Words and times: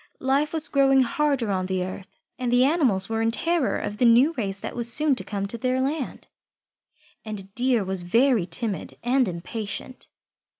Life 0.19 0.51
was 0.51 0.67
growing 0.67 1.01
harder 1.03 1.51
on 1.51 1.67
the 1.67 1.83
earth, 1.83 2.17
and 2.39 2.51
the 2.51 2.63
animals 2.63 3.07
were 3.07 3.21
in 3.21 3.29
terror 3.29 3.77
of 3.77 3.97
the 3.97 4.05
new 4.05 4.33
race 4.33 4.57
that 4.57 4.75
was 4.75 4.91
soon 4.91 5.13
to 5.13 5.23
come 5.23 5.45
to 5.45 5.59
their 5.59 5.79
land, 5.79 6.25
and 7.23 7.53
Deer 7.53 7.83
was 7.83 8.01
very 8.01 8.47
timid 8.47 8.97
and 9.03 9.27
impatient. 9.27 10.07